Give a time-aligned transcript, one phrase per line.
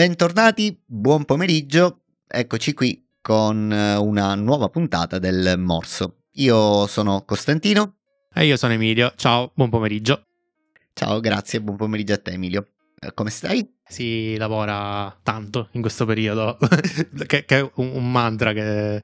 [0.00, 6.22] Bentornati, buon pomeriggio, eccoci qui con eh, una nuova puntata del Morso.
[6.36, 7.96] Io sono Costantino.
[8.32, 10.24] E io sono Emilio, ciao, buon pomeriggio.
[10.94, 12.68] Ciao, grazie, buon pomeriggio a te Emilio.
[12.98, 13.74] Eh, come stai?
[13.84, 16.56] Si lavora tanto in questo periodo,
[17.26, 19.02] che, che, è un, un mantra che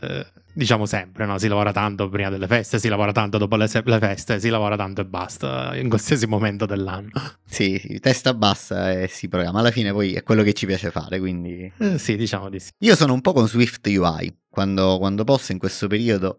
[0.00, 1.38] eh, diciamo sempre, no?
[1.38, 4.76] si lavora tanto prima delle feste, si lavora tanto dopo le, le, feste, si lavora
[4.76, 7.10] tanto e basta, in qualsiasi momento dell'anno.
[7.44, 10.90] Sì, sì, testa bassa e si programma, alla fine poi è quello che ci piace
[10.90, 11.70] fare, quindi...
[11.78, 12.70] Eh, sì, diciamo di sì.
[12.78, 16.38] Io sono un po' con Swift UI, quando, quando posso in questo periodo,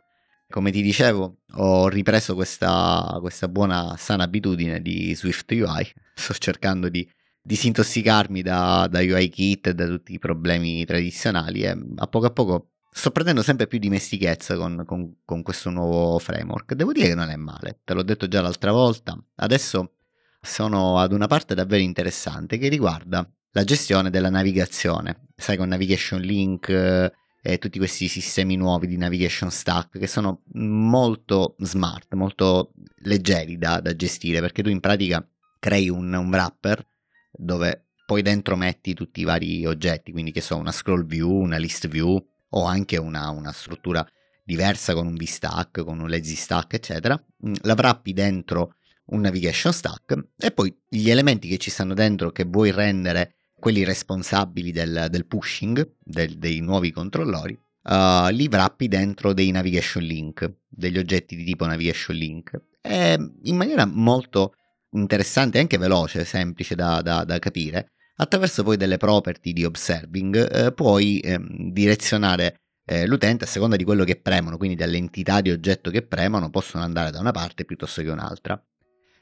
[0.50, 6.90] come ti dicevo, ho ripreso questa, questa buona sana abitudine di Swift UI, sto cercando
[6.90, 7.08] di
[7.46, 12.32] disintossicarmi da, da UI kit e da tutti i problemi tradizionali e a poco a
[12.32, 16.74] poco sto prendendo sempre più dimestichezza con, con, con, questo nuovo framework.
[16.74, 19.18] Devo dire che non è male, te l'ho detto già l'altra volta.
[19.36, 19.94] Adesso
[20.40, 25.28] sono ad una parte davvero interessante che riguarda la gestione della navigazione.
[25.36, 30.44] Sai, con Navigation Link eh, e tutti questi sistemi nuovi di navigation stack che sono
[30.54, 35.28] molto smart, molto leggeri da, da gestire, perché tu in pratica
[35.60, 36.86] crei un, un wrapper
[37.32, 41.58] dove poi dentro metti tutti i vari oggetti, quindi che so, una scroll view, una
[41.58, 42.24] list view,
[42.56, 44.06] o anche una, una struttura
[44.44, 49.74] diversa con un VStack, con un lazy stack, eccetera, mm, la wrappi dentro un navigation
[49.74, 55.08] stack e poi gli elementi che ci stanno dentro che vuoi rendere quelli responsabili del,
[55.10, 61.36] del pushing del, dei nuovi controllori, uh, li wrappi dentro dei navigation link, degli oggetti
[61.36, 64.56] di tipo navigation link, e in maniera molto
[64.92, 70.36] interessante e anche veloce, semplice da, da, da capire, Attraverso poi delle property di observing
[70.52, 75.42] eh, puoi ehm, direzionare eh, l'utente a seconda di quello che premono, quindi dalle entità
[75.42, 78.62] di oggetto che premono possono andare da una parte piuttosto che un'altra.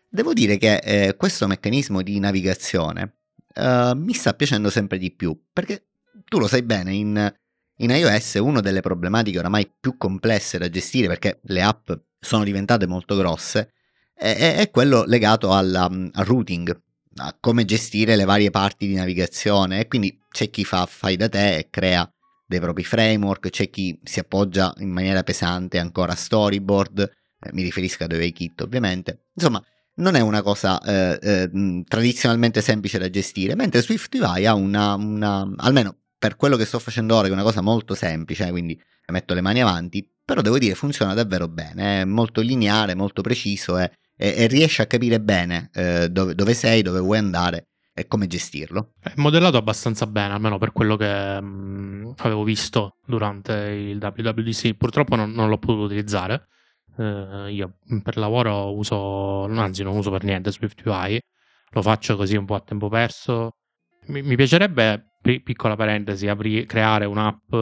[0.10, 3.20] Devo dire che eh, questo meccanismo di navigazione
[3.54, 5.86] eh, mi sta piacendo sempre di più, perché
[6.26, 7.34] tu lo sai bene, in,
[7.78, 12.88] in iOS una delle problematiche oramai più complesse da gestire, perché le app sono diventate
[12.88, 13.74] molto grosse,
[14.14, 16.80] è, quello legato alla, al routing,
[17.18, 21.28] a come gestire le varie parti di navigazione e quindi c'è chi fa fai da
[21.28, 22.10] te e crea
[22.46, 27.64] dei propri framework, c'è chi si appoggia in maniera pesante ancora a storyboard, eh, mi
[27.64, 29.64] riferisco ad Kit ovviamente, insomma
[29.96, 35.50] non è una cosa eh, eh, tradizionalmente semplice da gestire, mentre SwiftUI ha una, una,
[35.58, 38.80] almeno per quello che sto facendo ora, che è una cosa molto semplice, quindi
[39.12, 43.78] metto le mani avanti, però devo dire funziona davvero bene, è molto lineare, molto preciso
[43.78, 48.06] e e, e riesci a capire bene eh, dove, dove, sei, dove vuoi andare e
[48.06, 48.94] come gestirlo.
[49.02, 54.76] È modellato abbastanza bene, almeno per quello che mh, mm, avevo visto durante il WWDC.
[54.76, 56.48] Purtroppo non, non l'ho potuto utilizzare.
[56.98, 61.20] Eh, io per lavoro uso, anzi non uso per niente SwiftUI,
[61.72, 63.56] lo faccio così un po' a tempo perso.
[64.08, 67.54] Mi, mi piacerebbe, piccola parentesi, apri, creare un'app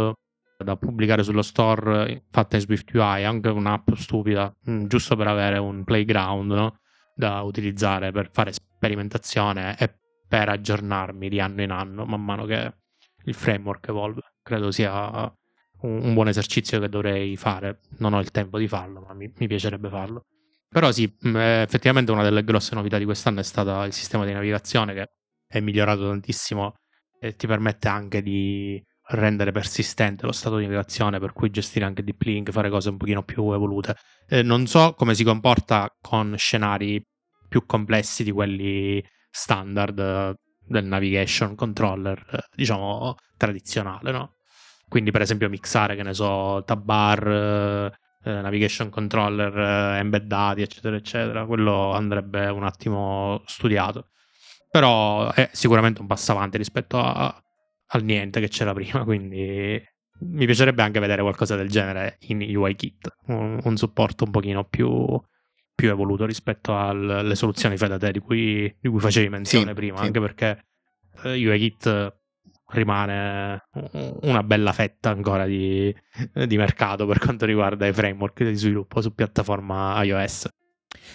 [0.63, 5.83] da pubblicare sullo store fatta in SwiftUI, anche un'app stupida, mm, giusto per avere un
[5.83, 6.79] playground no?
[7.15, 9.93] da utilizzare per fare sperimentazione e
[10.27, 12.73] per aggiornarmi di anno in anno man mano che
[13.25, 14.21] il framework evolve.
[14.41, 15.33] Credo sia
[15.81, 17.79] un, un buon esercizio che dovrei fare.
[17.97, 20.25] Non ho il tempo di farlo, ma mi, mi piacerebbe farlo.
[20.67, 24.33] Però sì, mm, effettivamente una delle grosse novità di quest'anno è stato il sistema di
[24.33, 25.09] navigazione che
[25.47, 26.75] è migliorato tantissimo
[27.19, 32.03] e ti permette anche di rendere persistente lo stato di navigazione, per cui gestire anche
[32.03, 33.95] deep link, fare cose un pochino più evolute.
[34.27, 37.03] Eh, non so come si comporta con scenari
[37.47, 44.33] più complessi di quelli standard eh, del navigation controller, eh, diciamo tradizionale, no?
[44.87, 47.91] Quindi, per esempio, mixare, che ne so, tabbar, eh,
[48.23, 51.45] eh navigation controller embeddati, eccetera, eccetera.
[51.45, 54.09] Quello andrebbe un attimo studiato.
[54.69, 57.35] Però è sicuramente un passo avanti rispetto a,
[57.91, 59.81] al niente che c'era prima, quindi
[60.21, 65.19] mi piacerebbe anche vedere qualcosa del genere in UIKit, un, un supporto un pochino più,
[65.73, 69.73] più evoluto rispetto alle soluzioni fai da te di cui, di cui facevi menzione sì,
[69.73, 70.05] prima, sì.
[70.05, 70.65] anche perché
[71.23, 72.17] eh, UIKit
[72.71, 73.67] rimane
[74.21, 75.93] una bella fetta ancora di,
[76.45, 80.47] di mercato per quanto riguarda i framework di sviluppo su piattaforma iOS.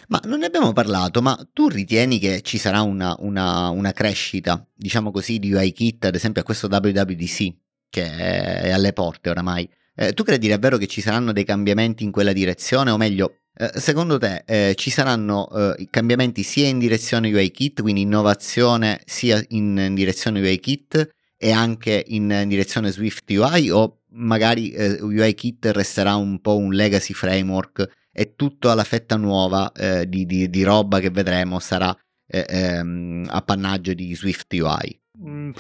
[0.08, 4.67] Ma non ne abbiamo parlato, ma tu ritieni che ci sarà una, una, una crescita,
[4.75, 7.55] diciamo così, di UIKit, ad esempio a questo WWDC,
[7.88, 9.69] che è alle porte oramai?
[9.96, 13.70] Eh, tu credi davvero che ci saranno dei cambiamenti in quella direzione, o meglio, eh,
[13.76, 19.79] secondo te eh, ci saranno eh, cambiamenti sia in direzione UIKit, quindi innovazione sia in,
[19.79, 26.17] in direzione UIKit e anche in, in direzione Swift UI, o magari eh, UIKit resterà
[26.17, 31.01] un po' un legacy framework e tutta la fetta nuova eh, di, di, di, roba
[31.01, 31.95] che vedremo sarà
[32.29, 35.01] eh, ehm, appannaggio di Swift UI.
[35.19, 35.51] mm,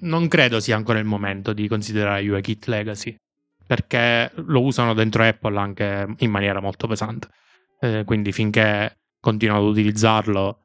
[0.00, 3.14] non credo sia ancora il momento di considerare UIKit Legacy,
[3.66, 7.28] perché lo usano dentro Apple anche in maniera molto pesante.
[7.78, 10.64] Eh, quindi finché continuano ad utilizzarlo,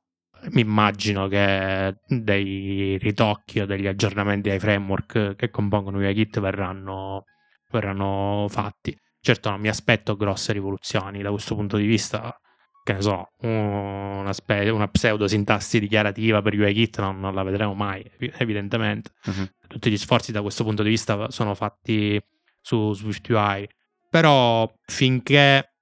[0.51, 7.25] mi immagino che dei ritocchi o degli aggiornamenti ai framework che compongono UIKit verranno,
[7.69, 8.97] verranno fatti.
[9.25, 12.37] Certo non mi aspetto grosse rivoluzioni da questo punto di vista,
[12.83, 17.73] che ne so, una, spe- una pseudo sintassi dichiarativa per UIKit non, non la vedremo
[17.73, 19.11] mai, evidentemente.
[19.23, 19.47] Uh-huh.
[19.65, 22.21] Tutti gli sforzi da questo punto di vista sono fatti
[22.59, 23.65] su SwiftUI,
[24.09, 25.75] però finché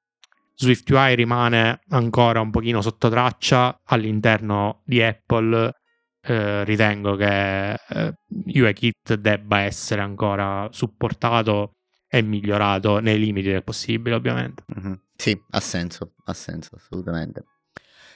[0.54, 5.74] SwiftUI rimane ancora un pochino sotto traccia all'interno di Apple,
[6.22, 11.78] eh, ritengo che eh, UIKit debba essere ancora supportato
[12.14, 14.66] e migliorato nei limiti del possibile, ovviamente.
[14.78, 14.94] Mm-hmm.
[15.16, 17.46] Sì, ha senso, ha senso, assolutamente.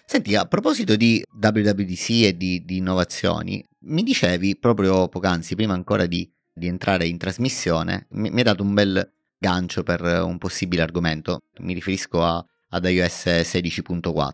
[0.05, 6.07] Senti, a proposito di WWDC e di, di innovazioni, mi dicevi proprio poc'anzi, prima ancora
[6.07, 10.81] di, di entrare in trasmissione, mi, mi hai dato un bel gancio per un possibile
[10.81, 11.43] argomento.
[11.59, 14.33] Mi riferisco a, ad iOS 16.4.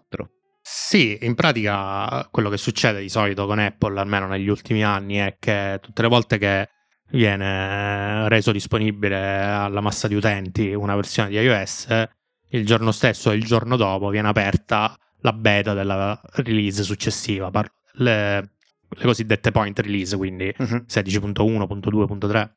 [0.63, 5.35] Sì, in pratica quello che succede di solito con Apple, almeno negli ultimi anni, è
[5.37, 6.69] che tutte le volte che
[7.11, 12.07] viene reso disponibile alla massa di utenti una versione di iOS,
[12.49, 17.51] il giorno stesso o il giorno dopo viene aperta la beta della release successiva,
[17.93, 18.51] le,
[18.89, 20.85] le cosiddette point release, quindi uh-huh.
[20.87, 22.49] 16.1.2.3.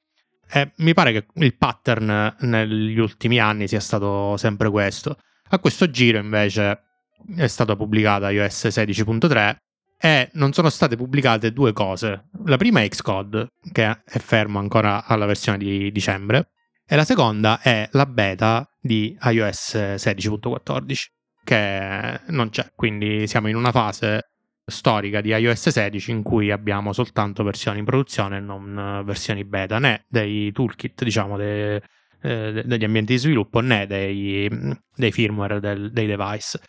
[0.51, 5.19] E mi pare che il pattern negli ultimi anni sia stato sempre questo.
[5.49, 6.81] A questo giro invece
[7.37, 9.57] è stata pubblicata iOS 16.3
[10.05, 12.29] e non sono state pubblicate due cose.
[12.45, 16.51] La prima è Xcode, che è fermo ancora alla versione di dicembre,
[16.87, 20.95] e la seconda è la beta di iOS 16.14,
[21.43, 24.33] che non c'è, quindi siamo in una fase
[24.67, 29.79] storica di iOS 16 in cui abbiamo soltanto versioni in produzione e non versioni beta,
[29.79, 31.83] né dei toolkit, diciamo, de,
[32.21, 34.51] eh, degli ambienti di sviluppo, né dei,
[34.95, 36.61] dei firmware del, dei device.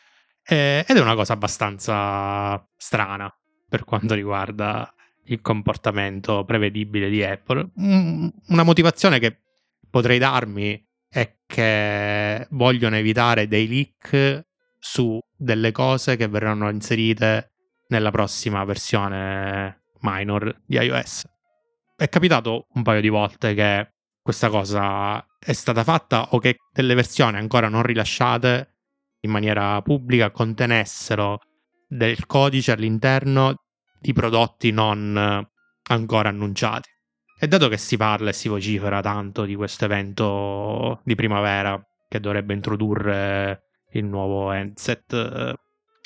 [0.47, 3.33] Eh, ed è una cosa abbastanza strana
[3.67, 4.93] per quanto riguarda
[5.25, 7.71] il comportamento prevedibile di Apple.
[7.75, 9.41] una motivazione che
[9.89, 14.45] potrei darmi è che vogliono evitare dei leak
[14.77, 17.53] su delle cose che verranno inserite
[17.87, 21.23] nella prossima versione minor di iOS.
[21.95, 26.93] È capitato un paio di volte che questa cosa è stata fatta o che delle
[26.93, 28.74] versioni ancora non rilasciate
[29.25, 31.39] in maniera pubblica contenessero
[31.87, 33.55] del codice all'interno
[33.99, 35.47] di prodotti non
[35.87, 36.89] ancora annunciati.
[37.37, 42.19] E dato che si parla e si vocifera tanto di questo evento di primavera che
[42.19, 45.55] dovrebbe introdurre il nuovo headset eh,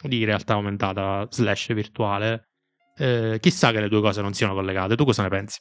[0.02, 2.50] di realtà aumentata slash virtuale,
[2.98, 4.96] eh, chissà che le due cose non siano collegate.
[4.96, 5.60] Tu cosa ne pensi?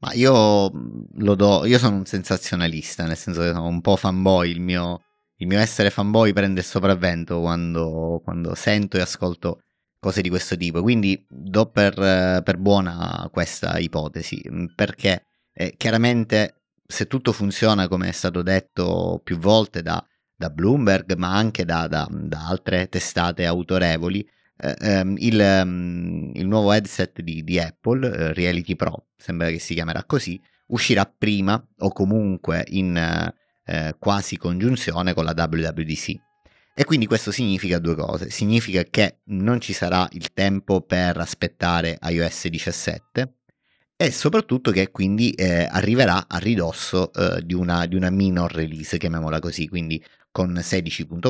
[0.00, 0.70] Ma io
[1.12, 5.02] lo do, io sono un sensazionalista, nel senso che sono un po' fanboy, il mio,
[5.38, 9.62] il mio essere fanboy prende il sopravvento quando, quando, sento e ascolto
[9.98, 10.82] cose di questo tipo.
[10.82, 14.42] Quindi do per, per buona questa ipotesi,
[14.74, 16.54] perché eh, chiaramente
[16.86, 21.86] se tutto funziona come è stato detto più volte da, da Bloomberg, ma anche da,
[21.86, 28.08] da, da altre testate autorevoli, eh, ehm, il, um, il, nuovo headset di, di Apple,
[28.08, 33.32] eh, Reality Pro, sembra che si chiamerà così, uscirà prima o comunque in
[33.68, 36.26] eh, quasi congiunzione con la WWDC.
[36.74, 38.30] E quindi questo significa due cose.
[38.30, 43.32] Significa che non ci sarà il tempo per aspettare iOS 17
[43.96, 48.96] e soprattutto che quindi eh, arriverà a ridosso eh, di, una, di, una, minor release,
[48.96, 51.20] chiamiamola così, quindi con 16.4,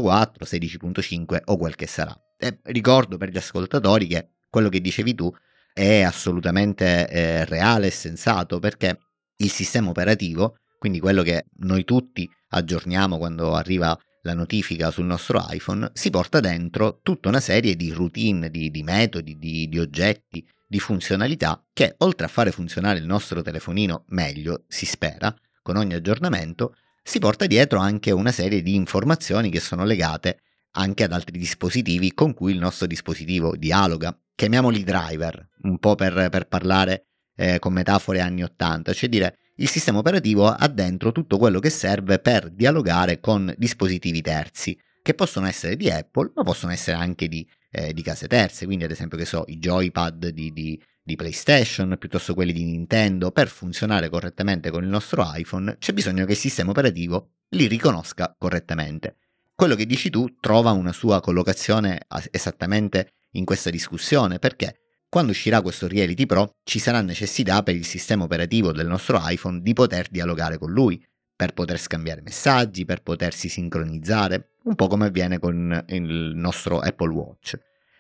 [0.45, 2.15] 16.5 o quel che sarà.
[2.37, 5.35] E ricordo per gli ascoltatori che quello che dicevi tu
[5.73, 8.99] è assolutamente eh, reale e sensato perché
[9.37, 15.45] il sistema operativo quindi quello che noi tutti aggiorniamo quando arriva la notifica sul nostro
[15.49, 20.47] iPhone, si porta dentro tutta una serie di routine, di, di metodi, di, di oggetti,
[20.67, 25.95] di funzionalità che oltre a fare funzionare il nostro telefonino meglio, si spera, con ogni
[25.95, 30.41] aggiornamento, si porta dietro anche una serie di informazioni che sono legate
[30.73, 34.17] anche ad altri dispositivi con cui il nostro dispositivo dialoga.
[34.35, 39.69] Chiamiamoli driver, un po' per, per parlare eh, con metafore anni 80, cioè dire il
[39.69, 45.47] sistema operativo ha dentro tutto quello che serve per dialogare con dispositivi terzi, che possono
[45.47, 49.19] essere di Apple, ma possono essere anche di, eh, di case terze, quindi ad esempio
[49.19, 54.71] che so, i joypad di, di, di PlayStation, piuttosto quelli di Nintendo, per funzionare correttamente
[54.71, 59.17] con il nostro iPhone c'è bisogno che il sistema operativo li riconosca correttamente.
[59.57, 65.63] Quello che dici tu trova una sua collocazione esattamente in questa discussione, perché quando uscirà
[65.63, 70.09] questo Reality Pro ci sarà necessità per il sistema operativo del nostro iPhone di poter
[70.11, 71.03] dialogare con lui,
[71.35, 77.13] per poter scambiare messaggi, per potersi sincronizzare, un po' come avviene con il nostro Apple
[77.13, 77.59] Watch.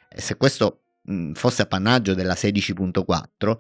[0.09, 0.83] E se questo
[1.33, 3.59] fosse appannaggio della 16.4,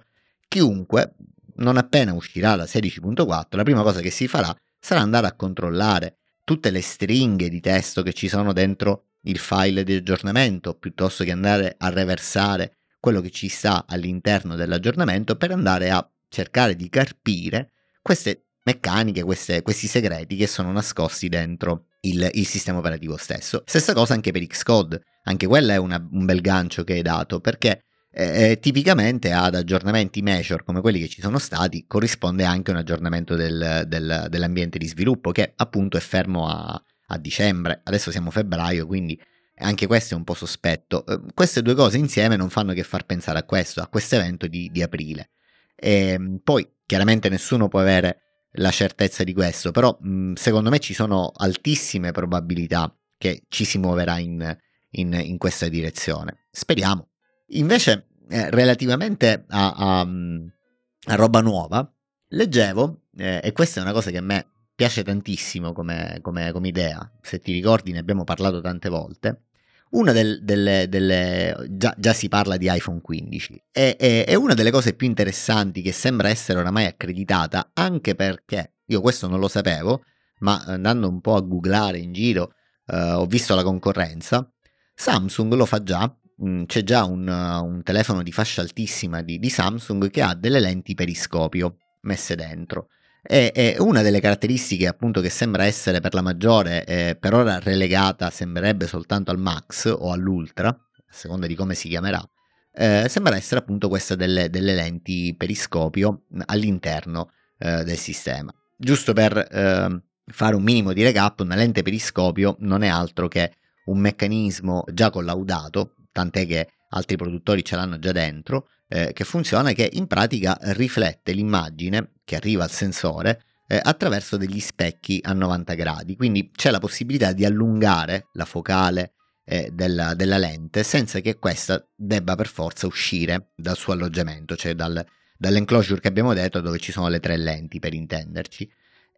[0.48, 1.14] chiunque,
[1.56, 6.16] non appena uscirà la 16.4, la prima cosa che si farà sarà andare a controllare
[6.44, 11.32] tutte le stringhe di testo che ci sono dentro il file di aggiornamento, piuttosto che
[11.32, 17.72] andare a reversare quello che ci sta all'interno dell'aggiornamento per andare a cercare di carpire
[18.02, 23.62] queste meccaniche, queste, questi segreti che sono nascosti dentro il, il, sistema operativo stesso.
[23.64, 27.40] Stessa cosa anche per Xcode, anche quello è una, un bel gancio che hai dato
[27.40, 32.70] perché eh, eh, tipicamente ad aggiornamenti major come quelli che ci sono stati corrisponde anche
[32.70, 38.10] un aggiornamento del, del, dell'ambiente di sviluppo che appunto è fermo a, a dicembre, adesso
[38.10, 39.18] siamo a febbraio quindi
[39.60, 41.04] anche questo è un po' sospetto.
[41.06, 44.46] Eh, queste due cose insieme non fanno che far pensare a questo, a questo evento
[44.46, 45.30] di, di aprile.
[45.74, 48.22] E, ehm, poi chiaramente nessuno può avere
[48.52, 53.78] la certezza di questo, però mh, secondo me ci sono altissime probabilità che ci si
[53.78, 54.56] muoverà in,
[54.90, 56.46] in, in questa direzione.
[56.50, 57.08] Speriamo.
[57.52, 61.92] Invece, eh, relativamente a, a, a, roba nuova,
[62.28, 66.68] leggevo, eh, e questa è una cosa che a me piace tantissimo come, come, come
[66.68, 69.47] idea, se ti ricordi ne abbiamo parlato tante volte,
[69.90, 74.54] una del, delle, delle già, già, si parla di iPhone 15 e, è, è, una
[74.54, 79.48] delle cose più interessanti che sembra essere oramai accreditata anche perché io questo non lo
[79.48, 80.02] sapevo
[80.40, 82.52] ma andando un po' a googlare in giro
[82.88, 84.50] eh, ho visto la concorrenza.
[84.94, 86.12] Samsung lo fa già.
[86.36, 90.60] Mh, c'è già un, un, telefono di fascia altissima di, di Samsung che ha delle
[90.60, 92.88] lenti periscopio messe dentro
[93.30, 97.58] e, e, una delle caratteristiche appunto che sembra essere per la maggiore, eh, per ora
[97.58, 102.26] relegata, sembrerebbe soltanto al Max o all'Ultra, a seconda di come si chiamerà,
[102.72, 108.50] eh, sembra essere appunto questa delle, delle lenti periscopio all'interno eh, del sistema.
[108.74, 113.52] Giusto per ehm, fare un minimo di recap, una lente periscopio non è altro che
[113.86, 119.72] un meccanismo già collaudato, tant'è che altri produttori ce l'hanno già dentro, eh, che funziona
[119.72, 125.74] che in pratica riflette l'immagine che arriva al sensore eh, attraverso degli specchi a 90
[125.74, 129.12] gradi, quindi c'è la possibilità di allungare la focale
[129.44, 134.74] eh, della, della, lente senza che questa debba per forza uscire dal suo alloggiamento, cioè
[134.74, 135.04] dal,
[135.36, 138.70] dall'enclosure che abbiamo detto dove ci sono le tre lenti per intenderci.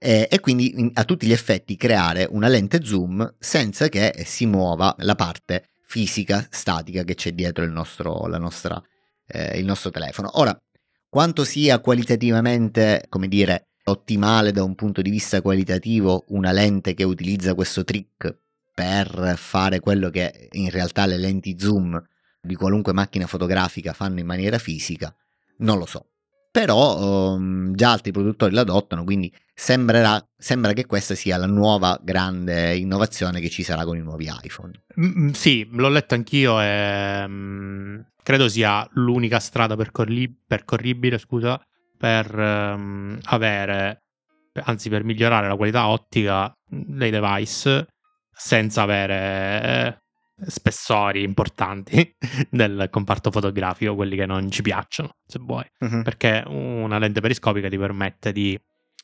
[0.03, 4.47] Eh, e quindi in, a tutti gli effetti creare una lente zoom senza che si
[4.47, 8.83] muova la parte fisica statica che c'è dietro nostro, la nostra
[9.31, 10.31] eh, il nostro telefono.
[10.35, 10.59] Ora,
[11.09, 17.05] quanto sia qualitativamente, come dire, ottimale da un punto di vista qualitativo una lente che
[17.05, 18.39] utilizza questo trick
[18.75, 22.01] per fare quello che in realtà le lenti zoom
[22.41, 25.15] di qualunque macchina fotografica fanno in maniera fisica,
[25.59, 26.11] non lo so
[26.51, 32.77] però um, già altri produttori l'adottano, quindi sembrerà, sembra che questa sia la nuova grande
[32.77, 34.73] innovazione che ci sarà con i nuovi iPhone.
[35.01, 41.61] Mm, sì, l'ho letto anch'io e um, credo sia l'unica strada percorri- percorribile scusa,
[41.97, 44.05] per um, avere,
[44.65, 47.87] anzi per migliorare la qualità ottica dei device
[48.33, 50.03] senza avere
[50.47, 52.15] spessori importanti
[52.51, 56.03] del comparto fotografico, quelli che non ci piacciono, se vuoi, uh-huh.
[56.03, 58.59] perché una lente periscopica ti permette di,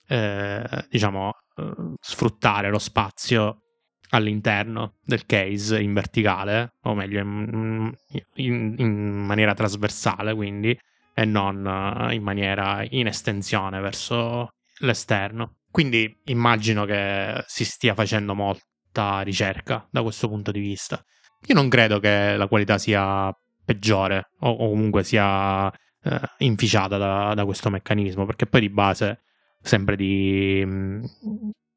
[0.08, 3.65] eh, diciamo, eh, sfruttare lo spazio
[4.10, 7.92] all'interno del case in verticale, o meglio, in,
[8.34, 10.78] in, in maniera trasversale, quindi,
[11.14, 15.56] e non eh, in maniera in estensione verso l'esterno.
[15.70, 21.02] Quindi immagino che si stia facendo molta ricerca da questo punto di vista.
[21.46, 23.30] Io non credo che la qualità sia
[23.64, 29.22] peggiore o, o comunque sia eh, inficiata da, da, questo meccanismo, perché poi di base
[29.60, 30.64] sempre di...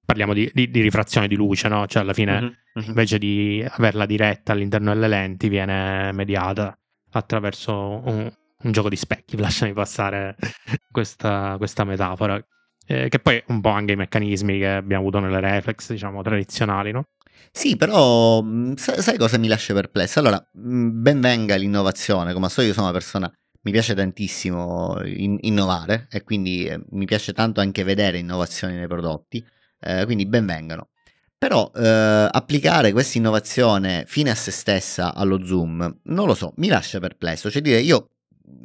[0.09, 1.85] Mm, parliamo di, di, di, rifrazione di luce, no?
[1.85, 2.87] Cioè alla fine uh-huh, uh-huh.
[2.87, 6.77] invece di averla diretta all'interno delle lenti viene mediata
[7.11, 7.73] attraverso
[8.03, 8.31] un,
[8.63, 10.35] un gioco di specchi, lasciami passare
[10.91, 12.43] questa, questa metafora.
[12.85, 16.91] Eh, che poi un po' anche i meccanismi che abbiamo avuto nelle reflex, diciamo, tradizionali,
[16.91, 17.03] no?
[17.51, 20.19] Sì, però mhmm, sai cosa mi lascia perplesso?
[20.19, 25.37] Allora, mhmm, ben venga l'innovazione, come so io sono una persona, mi piace tantissimo in-
[25.41, 29.45] innovare e quindi eh, mi piace tanto anche vedere innovazioni nei prodotti,
[29.79, 30.89] eh, quindi ben vengano.
[31.37, 36.67] Però eh, applicare questa innovazione fine a se stessa allo zoom, non lo so, mi
[36.67, 37.49] lascia perplesso.
[37.49, 38.09] Cioè dire, io,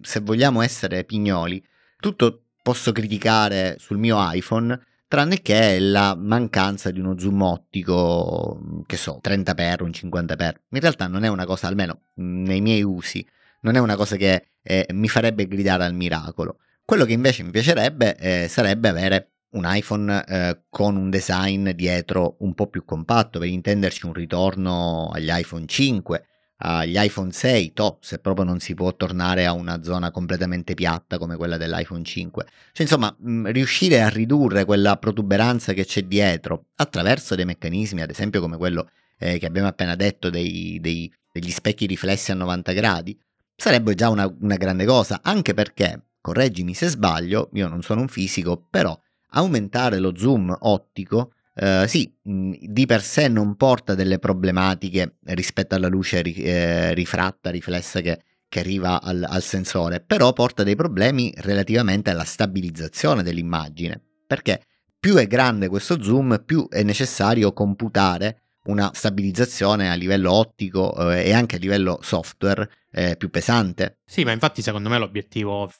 [0.00, 1.64] se vogliamo essere pignoli,
[2.00, 8.97] tutto posso criticare sul mio iPhone, tranne che la mancanza di uno zoom ottico, che
[8.97, 10.54] so, 30x, un 50x.
[10.71, 13.25] In realtà non è una cosa, almeno nei miei usi,
[13.61, 16.59] non è una cosa che eh, mi farebbe gridare al miracolo.
[16.85, 22.37] Quello che invece mi piacerebbe eh, sarebbe avere un iPhone eh, con un design dietro
[22.40, 26.26] un po' più compatto, per intenderci un ritorno agli iPhone 5,
[26.58, 31.18] agli iPhone 6, to, se proprio non si può tornare a una zona completamente piatta
[31.18, 32.44] come quella dell'iPhone 5.
[32.73, 38.11] Cioè, insomma, mh, riuscire a ridurre quella protuberanza che c'è dietro attraverso dei meccanismi, ad
[38.11, 42.73] esempio come quello eh, che abbiamo appena detto dei, dei, degli specchi riflessi a 90
[42.73, 43.18] gradi,
[43.56, 48.08] sarebbe già una, una grande cosa, anche perché, correggimi se sbaglio, io non sono un
[48.08, 48.99] fisico, però
[49.34, 55.86] aumentare lo zoom ottico Uh, sì, di per sé non porta delle problematiche rispetto alla
[55.86, 61.32] luce ri, eh, rifratta, riflessa che, che arriva al, al, sensore, però porta dei problemi
[61.36, 64.62] relativamente alla stabilizzazione dell'immagine, perché
[64.98, 71.28] più è grande questo zoom, più è necessario computare una stabilizzazione a livello ottico eh,
[71.28, 73.98] e anche a livello software eh, più pesante.
[74.04, 75.70] Sì, ma infatti secondo me l'obiettivo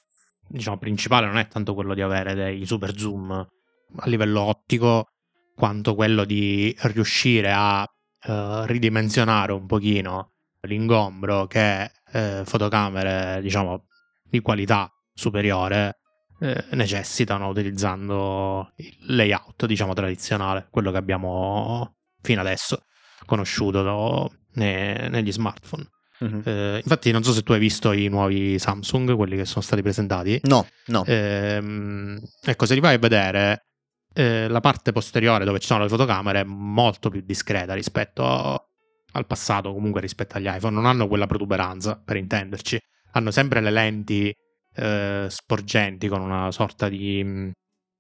[0.49, 5.09] diciamo, principale non è tanto quello di avere dei super zoom a livello ottico,
[5.55, 7.87] quanto quello di riuscire a
[8.27, 10.33] eh, ridimensionare un pochino
[10.63, 13.87] l'ingombro che eh, fotocamere, diciamo,
[14.23, 15.99] di qualità superiore
[16.41, 22.85] eh, necessitano utilizzando il layout, diciamo, tradizionale, quello che abbiamo fino adesso
[23.27, 25.89] conosciuto ne, negli smartphone.
[26.19, 26.43] Uh-huh.
[26.45, 29.83] Eh, infatti, non so se tu hai visto i nuovi Samsung, quelli che sono stati
[29.83, 30.41] presentati.
[30.45, 31.05] No, no.
[31.05, 33.67] Eh, ecco, se li vai a vedere,
[34.13, 38.69] eh, la parte posteriore dove ci sono le fotocamere è molto più discreta rispetto
[39.13, 40.75] al passato, comunque rispetto agli iPhone.
[40.75, 42.79] Non hanno quella protuberanza, per intenderci.
[43.13, 44.33] Hanno sempre le lenti
[44.75, 47.51] eh, sporgenti con una sorta di, mm,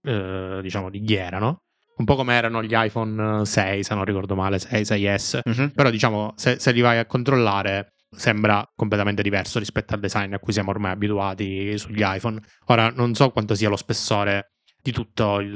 [0.03, 1.59] eh, diciamo, di ghiera, no?
[1.97, 5.41] un po' come erano gli iPhone 6, se non ricordo male, 6, 6S.
[5.45, 5.71] Uh-huh.
[5.73, 10.39] Però diciamo, se, se, li vai a controllare, sembra completamente diverso rispetto al design a
[10.39, 12.41] cui siamo ormai abituati sugli iPhone.
[12.67, 15.53] Ora, non so quanto sia lo spessore di tutto il,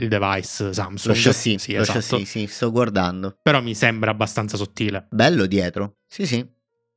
[0.00, 1.14] il device Samsung.
[1.14, 1.98] Lo chassis, sì, lo esatto.
[1.98, 3.38] chassis, sì, sto guardando.
[3.42, 5.06] Però mi sembra abbastanza sottile.
[5.10, 6.46] Bello dietro, sì sì,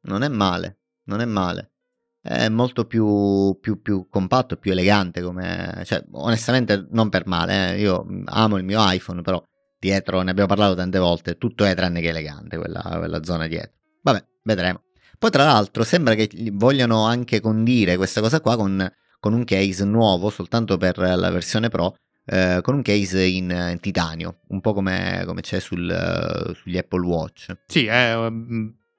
[0.03, 1.71] non è male, non è male
[2.21, 5.21] è molto più, più, più compatto, più elegante.
[5.21, 7.73] Come, cioè, onestamente, non per male.
[7.73, 7.79] Eh.
[7.79, 9.43] Io amo il mio iPhone, però
[9.79, 11.37] dietro ne abbiamo parlato tante volte.
[11.37, 13.73] Tutto è tranne che elegante, quella, quella zona dietro.
[14.03, 14.83] Vabbè, vedremo.
[15.17, 19.85] Poi, tra l'altro, sembra che vogliano anche condire questa cosa qua con, con un case
[19.85, 21.95] nuovo soltanto per la versione Pro.
[22.23, 26.77] Eh, con un case in, in, titanio, un po' come, come c'è sul, uh, sugli
[26.77, 27.51] Apple Watch.
[27.65, 28.15] Sì, è,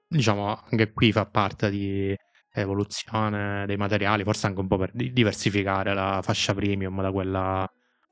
[0.07, 2.15] diciamo anche qui fa parte di,
[2.53, 7.69] evoluzione dei materiali, forse anche un po' per diversificare la fascia premium da quella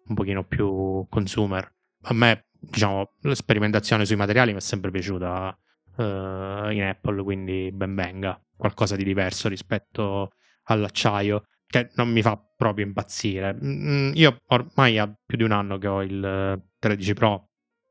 [0.07, 1.71] un pochino più consumer.
[2.03, 5.55] A me, diciamo, l'esperimentazione sui materiali mi è sempre piaciuta
[5.97, 8.39] uh, in Apple, quindi ben venga.
[8.55, 10.31] Qualcosa di diverso rispetto
[10.65, 13.57] all'acciaio, che non mi fa proprio impazzire.
[13.63, 17.49] Mm, io ormai ha più di un anno che ho il 13 Pro,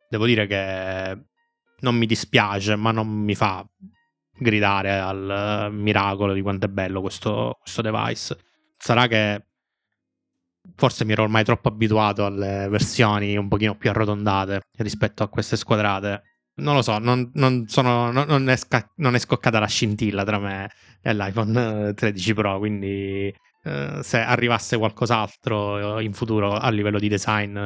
[0.08, 1.24] devo dire che
[1.80, 3.66] non mi dispiace, ma non mi fa
[4.40, 8.38] gridare al miracolo di quanto è bello questo, questo device.
[8.76, 9.44] Sarà che
[10.76, 15.56] forse mi ero ormai troppo abituato alle versioni un pochino più arrotondate rispetto a queste
[15.56, 16.22] squadrate.
[16.61, 20.38] Non lo so, non, non, sono, non, è, sca- non è scoccata la scintilla tra
[20.38, 20.70] me
[21.03, 27.57] e l'iPhone 13 Pro, quindi eh, se arrivasse qualcos'altro in futuro a livello di design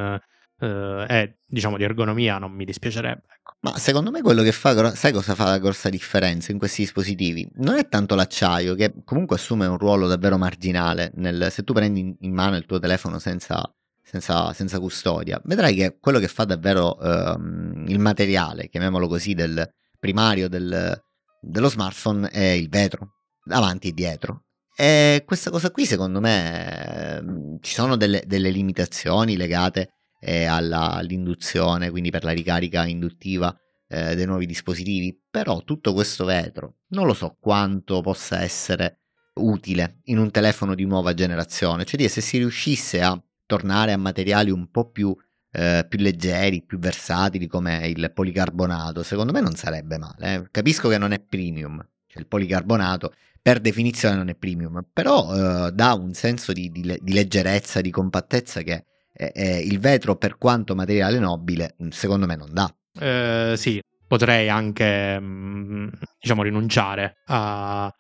[0.59, 3.23] eh, e diciamo di ergonomia non mi dispiacerebbe.
[3.27, 3.57] Ecco.
[3.61, 7.49] Ma secondo me quello che fa, sai cosa fa la grossa differenza in questi dispositivi?
[7.57, 11.13] Non è tanto l'acciaio, che comunque assume un ruolo davvero marginale.
[11.17, 13.63] Nel, se tu prendi in mano il tuo telefono senza,
[14.05, 19.69] senza, senza custodia, vedrai che quello che fa davvero ehm, il materiale, chiamiamolo così, del
[19.99, 21.03] primario del,
[21.41, 24.43] dello smartphone è il vetro, davanti e dietro.
[24.77, 30.93] E questa cosa qui, secondo me, ehm, ci sono delle, delle limitazioni legate eh, alla,
[30.93, 33.57] all'induzione, quindi per la ricarica induttiva
[33.89, 39.01] eh, dei nuovi dispositivi, però tutto questo vetro non lo so quanto possa essere
[39.35, 43.21] utile in un telefono di nuova generazione, cioè se si riuscisse a
[43.55, 45.17] tornare a materiali un po' più,
[45.53, 50.35] eh, più leggeri, più versatili come il policarbonato, secondo me non sarebbe male.
[50.35, 50.49] Eh.
[50.51, 55.73] Capisco che non è premium, cioè il policarbonato per definizione non è premium, però eh,
[55.73, 58.87] dà un senso di, di, di leggerezza, di compattezza che
[59.17, 62.75] il vetro, per quanto materiale nobile, mm, secondo me non dà.
[62.99, 65.89] Eh, sì, potrei anche mm,
[66.19, 67.95] diciamo rinunciare a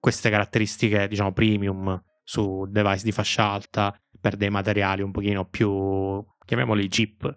[0.00, 6.24] queste caratteristiche diciamo premium su device di fascia alta per dei materiali un pochino più
[6.44, 7.32] chiamiamoli chip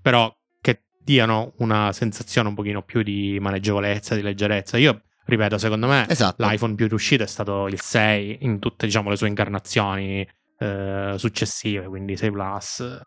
[0.00, 5.86] però che diano una sensazione un pochino più di maneggevolezza di leggerezza io ripeto, secondo
[5.86, 6.44] me esatto.
[6.44, 10.26] l'iPhone più riuscito è stato il 6 in tutte diciamo, le sue incarnazioni
[10.58, 13.00] eh, successive, quindi 6 Plus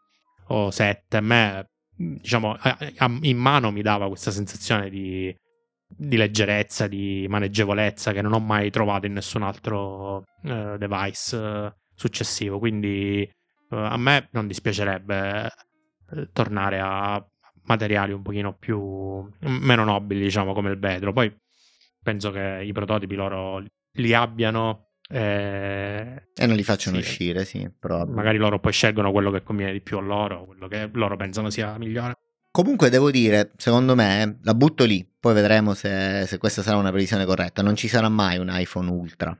[0.47, 1.17] o 7.
[1.17, 2.57] A me, diciamo,
[3.21, 5.35] in mano mi dava questa sensazione di,
[5.87, 12.59] di leggerezza, di maneggevolezza che non ho mai trovato in nessun altro eh, device successivo.
[12.59, 15.45] Quindi eh, a me non dispiacerebbe
[16.11, 17.23] eh, tornare a
[17.63, 21.13] materiali un pochino più meno nobili, diciamo, come il vetro.
[21.13, 21.33] Poi
[22.01, 27.69] penso che i prototipi loro li abbiano eh, e non li facciano sì, uscire, sì,
[27.77, 28.15] probabile.
[28.15, 31.49] Magari loro poi scelgono quello che conviene di più a loro, quello che loro pensano
[31.49, 32.13] sia migliore.
[32.49, 36.89] Comunque devo dire, secondo me, la butto lì, poi vedremo se, se questa sarà una
[36.89, 37.61] previsione corretta.
[37.61, 39.37] Non ci sarà mai un iPhone Ultra,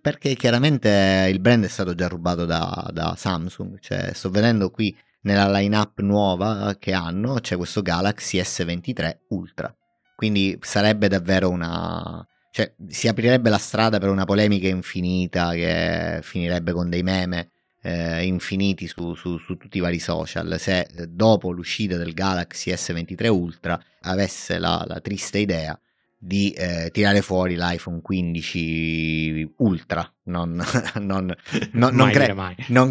[0.00, 3.78] perché chiaramente il brand è stato già rubato da, da Samsung.
[3.80, 9.74] Cioè, sto vedendo qui nella lineup nuova che hanno, c'è questo Galaxy S23 Ultra.
[10.14, 12.24] Quindi sarebbe davvero una...
[12.50, 17.50] Cioè, si aprirebbe la strada per una polemica infinita che finirebbe con dei meme
[17.82, 20.58] eh, infiniti su, su, su, tutti i vari social.
[20.58, 25.78] Se eh, dopo l'uscita del Galaxy S23 Ultra avesse la, la triste idea
[26.18, 30.10] di eh, tirare fuori l'iPhone 15 Ultra.
[30.26, 30.60] Non,
[30.96, 31.32] non,
[31.74, 32.34] non, non, cre-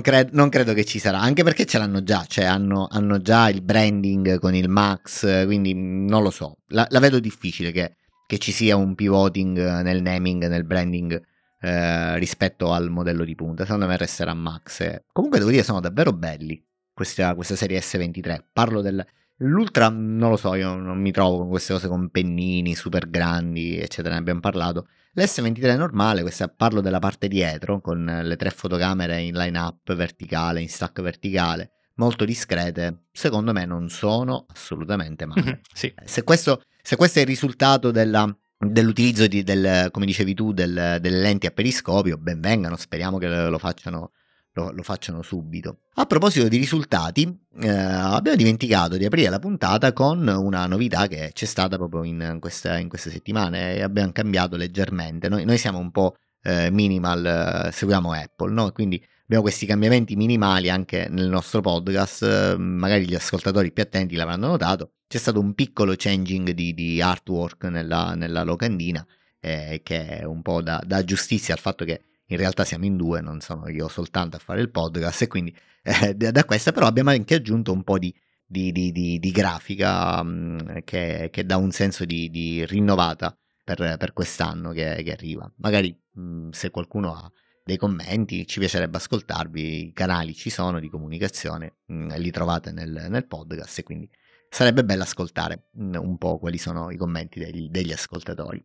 [0.02, 3.50] cre- non, credo che ci sarà, anche perché ce l'hanno già, cioè hanno, hanno già
[3.50, 6.60] il branding con il Max, quindi non lo so.
[6.68, 11.22] La, la vedo difficile che, che, ci sia un pivoting nel naming, nel branding
[11.60, 13.66] eh, rispetto al modello di punta.
[13.66, 15.02] Secondo me resterà Max.
[15.12, 18.44] Comunque devo dire, sono davvero belli questa, questa serie S23.
[18.54, 19.06] Parlo del
[19.40, 23.78] L'Ultra non lo so, io non mi trovo con queste cose con pennini super grandi,
[23.78, 24.88] eccetera, ne abbiamo parlato.
[25.14, 30.70] L'S23 normale, questa parlo della parte dietro, con le tre fotocamere in line-up verticale, in
[30.70, 35.42] stack verticale, molto discrete, secondo me non sono assolutamente male.
[35.42, 35.94] Mhm, sì.
[36.06, 40.98] se, questo, se, questo, è il risultato della, dell'utilizzo di, del, come dicevi tu, del,
[41.02, 44.12] delle lenti a periscopio, ben vengano, speriamo che lo facciano
[44.56, 45.80] lo, lo facciano subito.
[45.96, 47.24] A proposito di risultati,
[47.60, 52.38] eh, abbiamo dimenticato di aprire la puntata con una novità che c'è stata proprio in,
[52.40, 55.30] questa, in queste settimane e abbiamo cambiato leggermente.
[55.30, 58.72] Noi, noi siamo un po' eh, minimal, eh, seguiamo Apple, no?
[58.72, 64.16] quindi abbiamo questi cambiamenti minimali anche nel nostro podcast, eh, magari gli ascoltatori più attenti
[64.16, 64.92] l'avranno notato.
[65.08, 69.06] C'è stato un piccolo changing di, di artwork nella, nella locandina
[69.40, 72.98] eh, che è un po' da, da giustizia al fatto che in realtà siamo in
[72.98, 76.88] due, non sono io soltanto a fare il podcast e quindi eh, da, questa però
[76.88, 78.14] abbiamo anche aggiunto un po' di,
[78.46, 84.14] di, di, di grafica mh, mm, che, che, dà un senso di, rinnovata per, per
[84.14, 85.52] quest'anno che, che, arriva.
[85.58, 87.32] Magari mh, mm, se qualcuno ha
[87.64, 92.72] dei commenti, ci piacerebbe ascoltarvi, i canali ci sono di comunicazione, mh, mm, li trovate
[92.72, 94.10] nel, nel, podcast e quindi
[94.50, 98.64] sarebbe bello ascoltare un po' quali sono i commenti degli, degli ascoltatori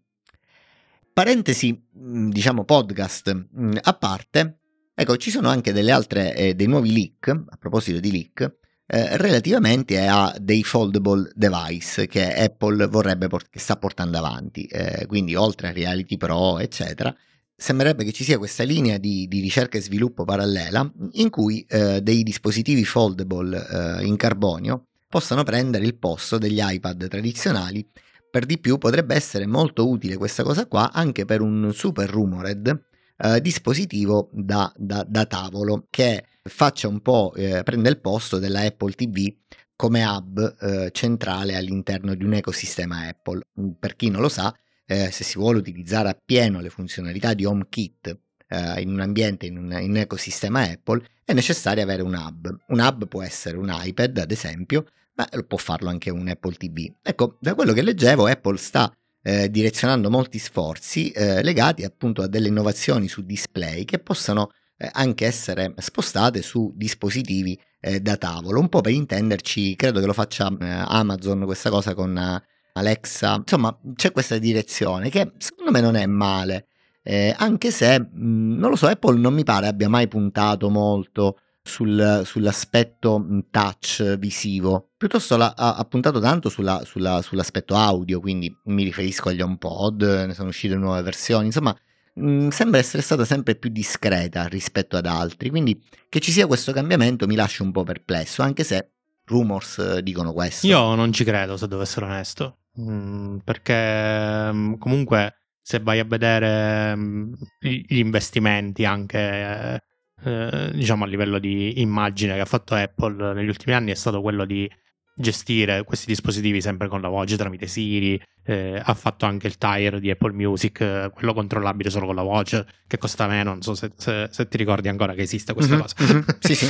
[1.20, 4.60] parentesi, mm, diciamo podcast mm, a parte,
[4.94, 8.40] ecco, ci sono anche delle altre, eh, dei nuovi leak, a proposito di leak,
[8.86, 15.04] eh, relativamente a dei foldable device che Apple vorrebbe port- che sta portando avanti, eh,
[15.06, 17.14] quindi oltre a Reality Pro, eccetera,
[17.54, 22.00] sembrerebbe che ci sia questa linea di, di ricerca e sviluppo parallela in cui eh,
[22.00, 27.86] dei dispositivi foldable eh, in carbonio possano prendere il posto degli iPad tradizionali
[28.30, 32.84] per di più potrebbe essere molto utile questa cosa qua anche per un super rumored
[33.18, 38.60] eh, dispositivo da, da, da, tavolo che faccia un po' eh, prende il posto della
[38.60, 39.32] Apple TV
[39.80, 43.40] come hub eh, centrale all'interno di un ecosistema Apple.
[43.58, 47.46] Mm, per chi non lo sa, eh, se si vuole utilizzare appieno le funzionalità di
[47.46, 52.12] HomeKit eh, in un ambiente, in un, in un ecosistema Apple, è necessario avere un
[52.12, 52.54] hub.
[52.66, 56.92] Un hub può essere un iPad, ad esempio, ma può farlo anche un Apple TV.
[57.02, 58.92] Ecco, da quello che leggevo, Apple sta
[59.22, 64.88] eh, direzionando molti sforzi eh, legati appunto a delle innovazioni su display che possano eh,
[64.92, 70.14] anche essere spostate su dispositivi eh, da tavolo, un po' per intenderci, credo che lo
[70.14, 72.42] faccia eh, Amazon questa cosa con eh,
[72.72, 76.66] Alexa, insomma c'è questa direzione che secondo me non è male,
[77.02, 82.22] anche se mh, non lo so, Apple non mi pare abbia mai puntato molto sul,
[82.24, 88.84] sull'aspetto touch visivo, piuttosto la, ha, ha, puntato tanto sulla, sulla, sull'aspetto audio, quindi mi
[88.84, 91.76] riferisco agli HomePod, ne sono uscite nuove versioni, insomma
[92.14, 96.72] mh, sembra essere stata sempre più discreta rispetto ad altri, quindi che ci sia questo
[96.72, 98.90] cambiamento mi lascia un po' perplesso, anche se
[99.26, 100.66] rumors eh, dicono questo.
[100.66, 106.04] Io non ci credo, se devo essere onesto, mm, perché mm, comunque se vai a
[106.04, 109.84] vedere mm, gli investimenti anche...
[110.22, 114.20] Eh, diciamo a livello di immagine che ha fatto Apple negli ultimi anni è stato
[114.20, 114.70] quello di
[115.14, 120.00] gestire questi dispositivi sempre con la voce tramite Siri, eh, ha fatto anche il tire
[120.00, 123.74] di Apple Music, eh, quello controllabile solo con la voce, che costa meno, non so
[123.74, 125.94] se, se, se ti ricordi ancora che esiste questa Mhm, cosa.
[125.98, 126.66] mhm, sì, sì.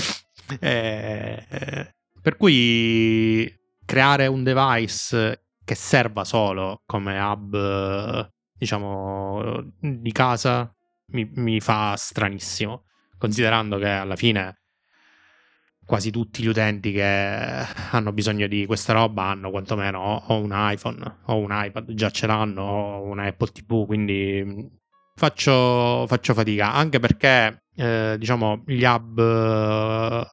[0.59, 3.53] Eh, eh, per cui
[3.85, 10.73] creare un device che serva solo come hub, diciamo, di casa
[11.13, 12.85] mi, mi fa stranissimo,
[13.21, 14.61] considerando che alla fine
[15.85, 17.03] quasi tutti gli utenti che
[17.91, 22.27] hanno bisogno di questa roba hanno quantomeno o, un iPhone o un iPad, già ce
[22.27, 24.69] l'hanno, o una Apple TV, quindi mh,
[25.17, 30.29] faccio, faccio fatica, anche perché eh, diciamo gli hub eh,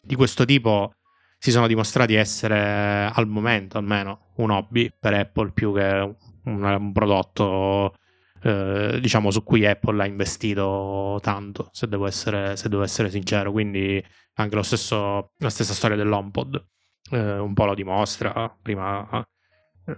[0.00, 0.92] di questo tipo
[1.38, 6.92] si sono dimostrati essere al momento almeno un hobby per Apple più che un, un
[6.92, 7.94] prodotto
[8.42, 13.52] eh, diciamo su cui Apple ha investito tanto se devo essere, se devo essere sincero.
[13.52, 14.02] Quindi
[14.34, 16.66] anche stesso, la stessa storia dell'HomePod
[17.10, 18.56] eh, un po' lo dimostra.
[18.60, 19.26] Prima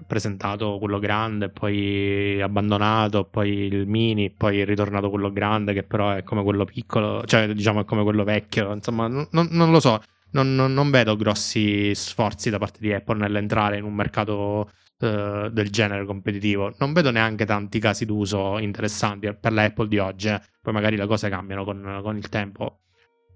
[0.07, 6.23] presentato quello grande poi abbandonato poi il mini poi ritornato quello grande che però è
[6.23, 8.73] come quello piccolo cioè diciamo è come quello vecchio.
[8.73, 10.01] Insomma non, non lo so.
[10.35, 14.71] Non, non, non, vedo grossi sforzi da parte di Apple nell'entrare in un mercato
[15.03, 16.73] eh, del genere competitivo.
[16.79, 20.29] Non vedo neanche tanti casi d'uso interessanti per la Apple di oggi.
[20.29, 20.41] Eh.
[20.61, 22.83] Poi magari le cose cambiano con, con, il tempo.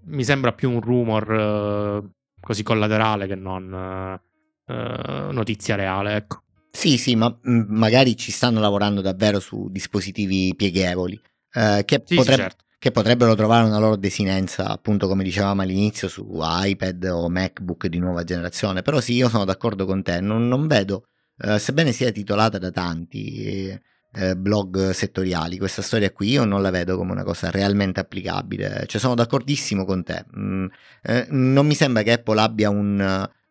[0.05, 4.19] Mi sembra più un rumor eh, così collaterale che non
[4.67, 6.15] notizia reale.
[6.15, 6.43] Ecco.
[6.71, 11.19] Sì, sì, ma mh, magari ci stanno lavorando davvero su dispositivi pieghevoli.
[11.53, 12.63] eh, che Sì, sì, potrebbe certo.
[12.79, 17.97] che potrebbero trovare una loro desinenza, appunto come dicevamo all'inizio, su iPad o MacBook di
[17.97, 18.83] nuova generazione.
[18.83, 21.07] Però sì, io sono d'accordo con te, non, non vedo,
[21.39, 23.81] eh, sebbene sia titolata da tanti eh,
[24.13, 28.85] eh, blog settoriali, questa storia qui io non la vedo come una cosa realmente applicabile.
[28.87, 30.25] Cioè sono d'accordissimo con te.
[30.37, 30.65] Mm,
[31.03, 32.99] eh, non mi sembra che Apple abbia un,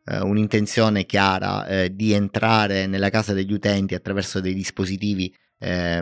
[0.04, 5.34] eh, un'intenzione chiara di entrare nella casa degli utenti attraverso dei dispositivi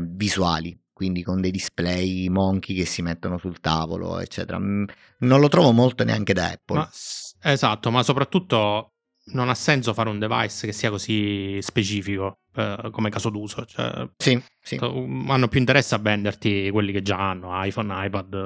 [0.02, 4.58] visuali quindi con dei display monkey che si mettono sul tavolo, eccetera.
[4.58, 4.84] Mm,
[5.18, 6.76] Non lo trovo molto neanche da Apple.
[6.76, 6.90] Ma,
[7.42, 8.93] esatto, ma soprattutto
[9.26, 13.64] non ha senso fare un device che sia così specifico eh, come caso d'uso.
[13.64, 14.76] Cioè, Sì, sì.
[14.80, 18.38] hanno più interesse a venderti quelli che già hanno iPhone, iPad eh,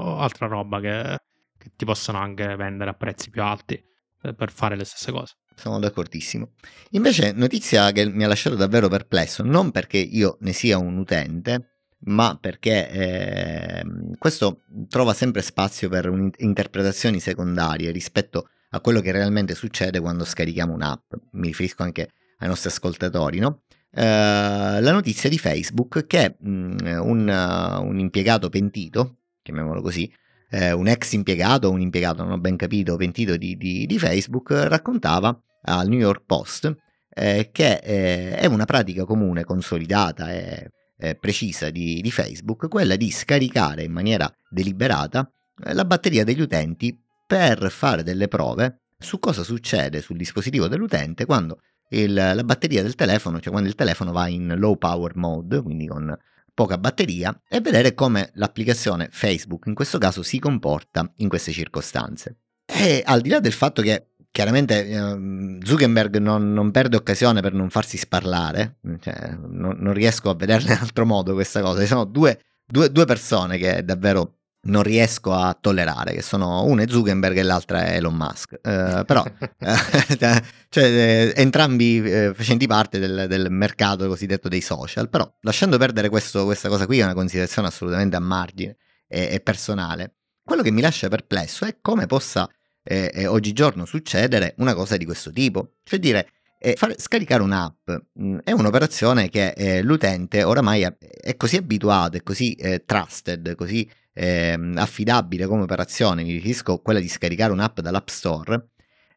[0.00, 1.18] o altra roba che,
[1.58, 3.82] che ti possono anche vendere a prezzi più alti
[4.22, 5.34] eh, per fare le stesse cose.
[5.54, 6.52] Sono d'accordissimo.
[6.90, 11.78] Invece, notizia che mi ha lasciato davvero perplesso, non perché io ne sia un utente,
[12.00, 13.82] ma perché eh,
[14.18, 20.24] questo trova sempre spazio per un- interpretazioni secondarie rispetto a quello che realmente succede quando
[20.24, 21.12] scarichiamo un'app.
[21.32, 23.62] Mi riferisco anche ai nostri ascoltatori, no?
[23.90, 30.12] Eh, la notizia di Facebook che mh, un, uh, un impiegato pentito, chiamiamolo così,
[30.50, 34.50] eh, un ex impiegato un impiegato, non ho ben capito, pentito di, di- di Facebook,
[34.50, 36.74] raccontava al New York Post
[37.08, 40.70] eh, che eh, è una pratica comune, consolidata e
[41.18, 45.30] precisa di, di Facebook, quella di scaricare in maniera deliberata
[45.64, 51.26] eh, la batteria degli utenti per fare delle prove su cosa succede sul dispositivo dell'utente
[51.26, 51.60] quando
[51.90, 55.86] il- la batteria del telefono, cioè quando il telefono va in low power mode, quindi
[55.86, 56.16] con
[56.54, 62.38] poca batteria, e vedere come l'applicazione Facebook in questo caso si comporta in queste circostanze.
[62.64, 67.52] E al di là del fatto che chiaramente ehm, Zuckerberg non, non perde occasione per
[67.52, 71.86] non farsi sparlare, cioè, non, non riesco a vederla in altro modo questa cosa, ci
[71.86, 74.35] sono due, due- due persone che davvero
[74.66, 79.02] non riesco a tollerare, che sono una è Zuckerberg e l'altra è Elon Musk, Eh,
[79.06, 79.24] però
[79.58, 85.78] eh, cioè, eh, entrambi eh, facenti parte del, del mercato cosiddetto dei social, però lasciando
[85.78, 88.76] perdere questo- questa cosa qui è una considerazione assolutamente a margine
[89.08, 92.48] e, e personale, quello che mi lascia perplesso è come possa
[92.84, 96.28] eh, oggigiorno succedere una cosa di questo tipo, cioè dire
[96.76, 102.56] fare- scaricare un'app mh, è un'operazione che l'utente oramai è, è così abituato, è così
[102.84, 108.68] trusted, così ehm, affidabile come operazione, mi riferisco a quella di scaricare un'app dall'App Store,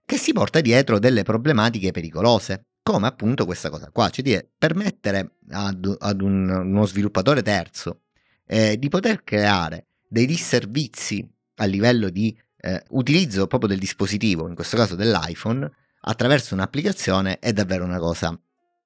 [0.06, 5.36] che si porta dietro delle problematiche pericolose, come appunto questa cosa qua, cioè dire permettere
[5.52, 8.02] ad, ad un- uno sviluppatore terzo
[8.46, 14.56] eh, di poter creare dei disservizi a livello di eh, utilizzo proprio del dispositivo, in
[14.56, 15.70] questo caso dell'iPhone,
[16.02, 18.38] attraverso un'applicazione è davvero una cosa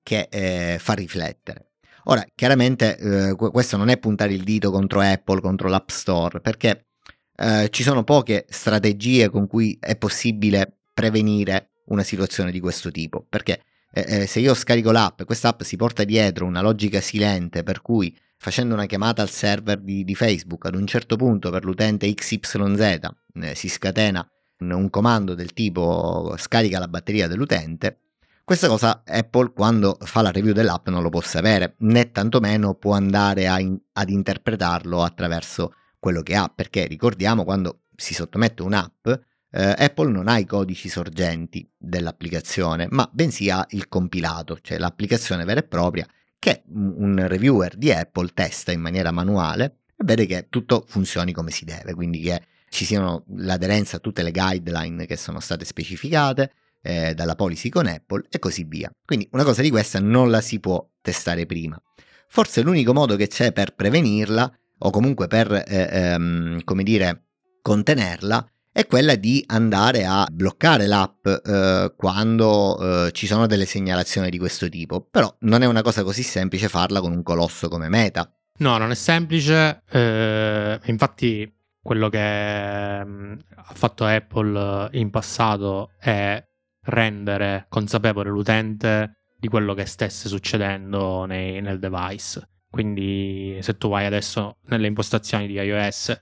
[0.03, 1.72] che eh, fa riflettere.
[2.05, 6.41] Ora, chiaramente eh, que- questo non è puntare il dito contro Apple, contro l'App Store,
[6.41, 6.87] perché
[7.35, 13.25] eh, ci sono poche strategie con cui è possibile prevenire una situazione di questo tipo,
[13.27, 16.99] perché eh, eh, se io scarico l'app e questa app si porta dietro una logica
[17.01, 21.49] silente per cui facendo una chiamata al server di, di Facebook ad un certo punto
[21.49, 24.27] per l'utente XYZ eh, si scatena
[24.59, 28.02] un comando del tipo scarica la batteria dell'utente,
[28.43, 32.93] questa cosa Apple quando fa la review dell'app non lo può sapere, né tantomeno può
[32.93, 39.75] andare in, ad interpretarlo attraverso quello che ha, perché ricordiamo quando si sottomette un'app, eh,
[39.77, 45.61] Apple non ha i codici sorgenti dell'applicazione, ma bensì ha il compilato, cioè l'applicazione vera
[45.61, 46.05] e propria
[46.37, 51.51] che un reviewer di Apple testa in maniera manuale e vede che tutto funzioni come
[51.51, 56.51] si deve, quindi che ci siano l'aderenza a tutte le guideline che sono state specificate,
[56.83, 58.91] eh, dalla policy con Apple e così via.
[59.03, 61.81] Quindi una cosa di questa non la si può testare prima.
[62.27, 67.27] Forse l'unico modo che c'è per prevenirla o comunque per, eh, ehm, come dire,
[67.61, 74.29] contenerla è quella di andare a bloccare l'app eh, quando eh, ci sono delle segnalazioni
[74.29, 75.01] di questo tipo.
[75.01, 78.29] Però non è una cosa così semplice farla con un colosso come Meta.
[78.57, 79.83] No, non è semplice.
[79.89, 86.43] Eh, infatti, quello che mm, ha fatto Apple in passato è
[86.83, 92.49] rendere consapevole l'utente di quello che stesse succedendo nei, nel device.
[92.69, 96.19] Quindi se tu vai adesso nelle impostazioni di iOS,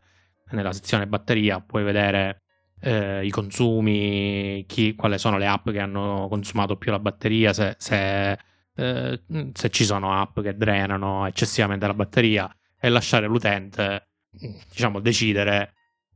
[0.51, 2.41] nella sezione batteria, puoi vedere
[2.81, 7.75] eh, i consumi, chi, quali sono le app che hanno consumato più la batteria, se,
[7.77, 8.37] se,
[8.75, 9.21] eh,
[9.53, 15.73] se ci sono app che drenano eccessivamente la batteria e lasciare l'utente diciamo decidere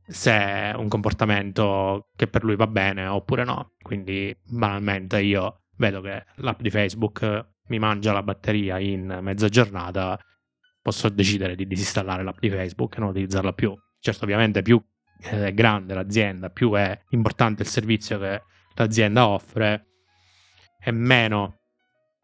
[0.08, 3.72] se è un comportamento che per lui va bene oppure no.
[3.86, 10.18] Quindi banalmente io vedo che l'app di Facebook mi mangia la batteria in mezza giornata,
[10.82, 13.72] posso decidere di disinstallare l'app di Facebook e non utilizzarla più.
[14.00, 14.84] Certo, ovviamente più
[15.20, 18.42] è grande l'azienda, più è importante il servizio che
[18.74, 19.86] l'azienda offre
[20.82, 21.55] e meno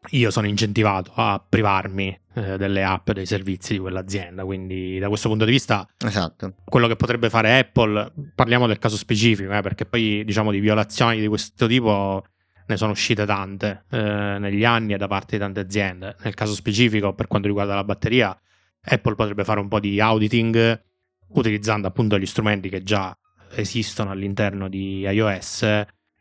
[0.09, 4.43] io sono incentivato a privarmi eh, delle app, dei servizi di quell'azienda.
[4.43, 6.55] Quindi, da questo punto di vista, esatto.
[6.63, 11.19] quello che potrebbe fare Apple, parliamo del caso specifico, eh, perché poi diciamo di violazioni
[11.19, 12.23] di questo tipo
[12.65, 16.15] ne sono uscite tante eh, negli anni e da parte di tante aziende.
[16.23, 18.37] Nel caso specifico, per quanto riguarda la batteria,
[18.85, 20.81] Apple potrebbe fare un po' di auditing
[21.29, 23.17] utilizzando appunto gli strumenti che già
[23.55, 25.63] esistono all'interno di iOS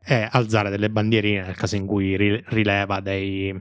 [0.04, 3.58] e alzare delle bandierine nel caso in cui rileva dei,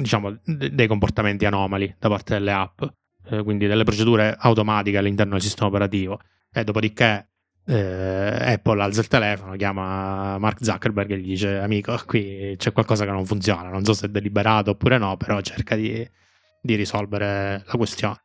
[0.00, 2.82] diciamo, dei comportamenti anomali da parte delle app,
[3.30, 6.20] eh, quindi delle procedure automatiche all'interno del sistema operativo.
[6.52, 7.28] E dopodiché
[7.64, 13.04] eh, Apple alza il telefono, chiama Mark Zuckerberg e gli dice: Amico, qui c'è qualcosa
[13.04, 13.70] che non funziona.
[13.70, 16.06] Non so se è deliberato oppure no, però cerca di,
[16.60, 18.20] di risolvere la questione.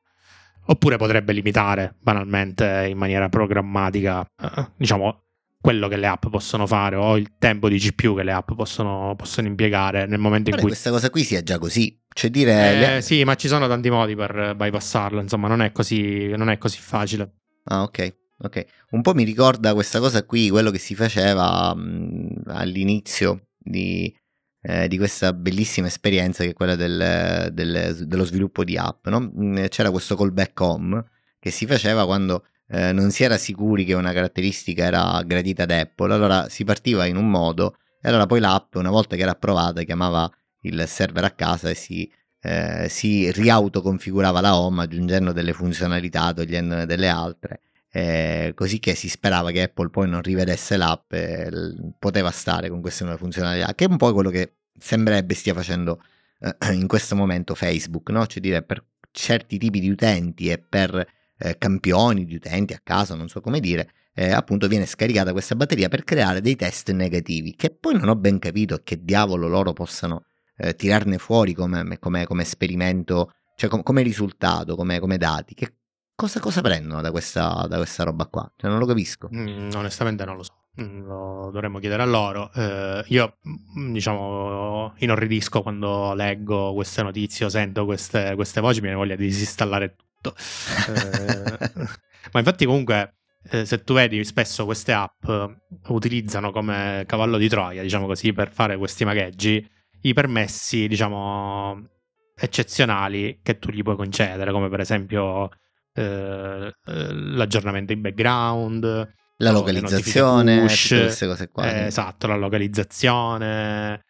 [0.69, 5.27] Oppure potrebbe limitare banalmente in maniera programmatica, eh, diciamo,
[5.60, 9.15] quello che le app possono fare o il tempo di GPU che le app possono,
[9.17, 10.67] possono impiegare nel momento in cui...
[10.67, 12.00] Questa cosa qui sia già così.
[12.13, 12.98] Cioè dire...
[12.98, 16.58] Eh, Sì, ma ci sono tanti modi per bypassarlo, insomma non è così, non è
[16.58, 17.34] così facile.
[17.65, 18.15] Ah, ok.
[18.39, 24.15] Ok, un po' mi ricorda questa cosa qui, quello che si faceva mh, all'inizio di,
[24.62, 29.08] eh, di, questa bellissima esperienza che è quella del, del, dello sviluppo di app.
[29.08, 29.32] No?
[29.70, 31.04] C'era questo callback home
[31.39, 35.72] che si faceva quando eh, non si era sicuri che una caratteristica era gradita ad
[35.72, 39.32] Apple, allora si partiva in un modo e allora poi l'app, una volta che era
[39.32, 42.10] approvata, chiamava il server a casa e si,
[42.42, 47.62] eh, si riautoconfigurava la home aggiungendo delle funzionalità, togliendone delle altre.
[47.90, 51.50] Eh, così che si sperava che Apple poi non rivedesse l'app e
[51.98, 56.02] poteva stare con queste nuove funzionalità, che è un po' quello che sembrerebbe stia facendo
[56.40, 58.26] eh, in questo momento Facebook, no?
[58.28, 61.06] cioè dire per certi tipi di utenti e per
[61.38, 65.56] eh, campioni di utenti a caso, non so come dire, eh, appunto viene scaricata questa
[65.56, 69.73] batteria per creare dei test negativi, che poi non ho ben capito che diavolo loro
[69.73, 70.23] possano
[70.58, 75.54] eh, tirarne fuori come, come, come, esperimento, cioè com, come risultato, come, come dati.
[75.54, 75.73] Che
[76.15, 78.52] cosa, cosa prendono da questa, da questa, roba qua?
[78.56, 79.30] Cioè, non lo capisco.
[79.34, 80.54] Mm, onestamente non lo so.
[80.82, 82.52] Mm, lo dovremmo chiedere a loro.
[82.54, 83.38] Eh, io,
[83.78, 89.15] mm, diciamo, inorridisco quando leggo queste notizie o sento queste, queste voci, mi viene voglia
[89.15, 89.96] di disinstallare
[90.32, 90.92] tutto.
[90.92, 91.88] eh,
[92.32, 93.17] ma infatti comunque
[93.50, 95.58] eh, se tu vedi spesso queste app eh,
[95.88, 99.65] utilizzano come cavallo di Troia, diciamo così, per fare questi magheggi
[100.02, 101.88] i permessi, diciamo,
[102.36, 105.50] eccezionali che tu gli puoi concedere, come per esempio
[105.94, 111.71] eh, eh l'aggiornamento in background, la localizzazione, push, queste cose qua.
[111.71, 114.04] Eh, esatto, la localizzazione.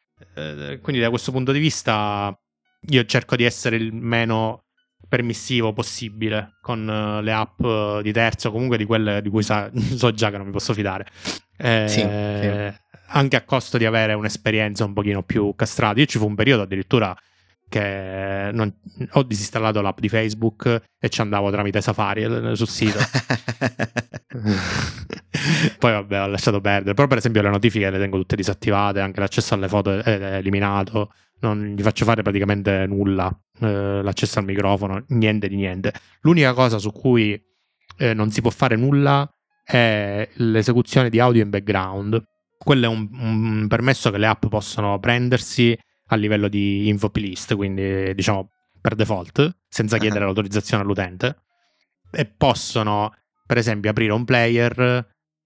[0.82, 2.36] quindi da questo punto di vista
[2.90, 4.67] io cerco di essere il meno
[5.08, 10.12] permissivo possibile con uh, le app di terzo, comunque di quelle di cui sa, so
[10.12, 11.06] già che non mi posso fidare.
[11.58, 12.86] Eh, sì, sì.
[13.10, 16.00] Anche a costo di avere un'esperienza un pochino più castrata.
[16.00, 17.16] Io ci fu un periodo addirittura
[17.70, 18.74] che non,
[19.12, 22.24] ho disinstallato l'app di Facebook e ci andavo tramite Safari
[22.56, 23.00] sul sito.
[25.78, 26.94] Poi vabbè, ho lasciato perdere.
[26.94, 31.12] Però per esempio le notifiche le tengo tutte disattivate, anche l'accesso alle foto è eliminato.
[31.40, 33.36] Non gli faccio fare praticamente nulla.
[33.60, 35.94] Eh, l'accesso al microfono, niente di niente.
[36.22, 37.40] L'unica cosa su cui
[37.98, 39.30] eh, non si può fare nulla
[39.64, 42.24] è l'esecuzione di audio in background.
[42.58, 45.78] Quello è un, un permesso che le app possono prendersi
[46.10, 51.42] a livello di info list, quindi diciamo per default, senza chiedere l'autorizzazione all'utente.
[52.12, 53.14] E possono,
[53.46, 55.06] per esempio, aprire un player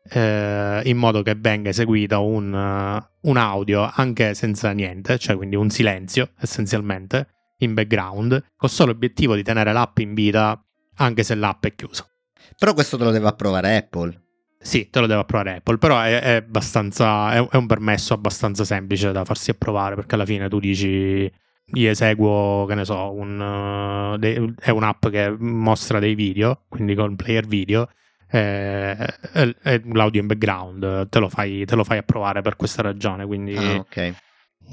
[0.09, 5.55] eh, in modo che venga eseguito un, uh, un, audio anche senza niente, cioè quindi
[5.55, 7.27] un silenzio essenzialmente
[7.59, 10.59] in background, con solo l'obiettivo di tenere l'app in vita
[10.95, 12.05] anche se l'app è chiusa.
[12.57, 14.19] Però questo te lo deve approvare Apple.
[14.59, 18.63] Sì, te lo deve approvare Apple, però è, è abbastanza, è, è, un permesso abbastanza
[18.63, 21.31] semplice da farsi approvare perché alla fine tu dici
[21.73, 26.93] io eseguo, che ne so, un, uh, de- è un'app che mostra dei video, quindi
[26.95, 27.89] con player video,
[28.31, 32.81] eh, è, è l'audio in background, te lo, fai, te lo, fai, approvare per questa
[32.81, 34.15] ragione, quindi ah, okay.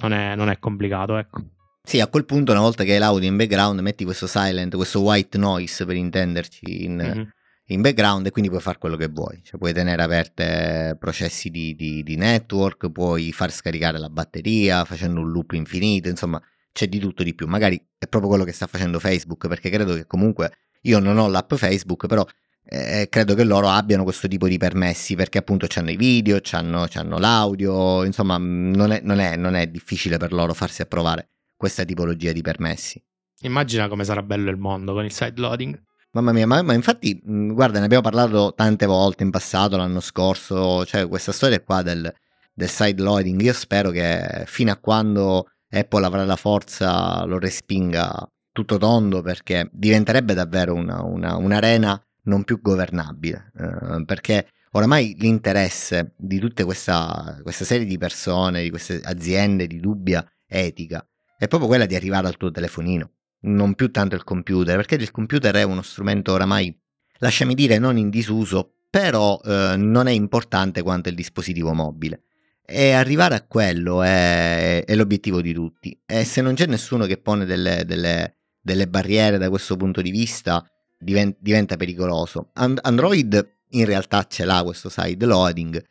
[0.01, 1.43] non, è, non è complicato, ecco.
[1.83, 5.01] Sì, a quel punto, una volta che hai l'audio in background, metti questo silent, questo
[5.01, 7.29] white noise per intenderci in, mm-hmm
[7.71, 11.75] in background e quindi puoi fare quello che vuoi, cioè puoi tenere aperte processi di,
[11.75, 16.41] di, di, network, puoi far scaricare la batteria facendo un loop infinito, insomma
[16.73, 19.95] c'è di tutto di più, magari è proprio quello che sta facendo Facebook perché credo
[19.95, 20.53] che comunque
[20.83, 22.27] io non ho l'app Facebook però
[22.71, 27.19] eh, credo che loro abbiano questo tipo di permessi perché appunto hanno i video, hanno
[27.19, 32.33] l'audio, insomma non è, non, è, non è difficile per loro farsi approvare questa tipologia
[32.33, 33.03] di permessi.
[33.41, 35.81] Immagina come sarà bello il mondo con il side loading.
[36.11, 40.85] Mamma mia, ma, ma, infatti, guarda, ne abbiamo parlato tante volte in passato, l'anno scorso,
[40.85, 42.13] cioè questa storia qua del,
[42.53, 48.27] del side loading, io spero che fino a quando Apple avrà la forza lo respinga
[48.53, 56.15] tutto tondo perché diventerebbe davvero una, una, un'arena non più governabile, eh, perché oramai l'interesse
[56.17, 61.05] di tutta questa, questa serie di persone, di queste aziende di dubbia etica,
[61.37, 63.11] è proprio quella di arrivare al tuo telefonino
[63.41, 66.77] non più tanto il computer, perché il computer è uno strumento oramai,
[67.19, 72.23] lasciami dire, non in disuso, però eh, non è importante quanto il dispositivo mobile.
[72.65, 75.99] E arrivare a quello è, è, l'obiettivo di tutti.
[76.05, 80.11] E se non c'è nessuno che pone delle, delle, delle barriere da questo punto di
[80.11, 80.63] vista,
[80.99, 82.51] diventa, pericoloso.
[82.55, 85.83] And- Android in realtà ce l'ha questo side loading,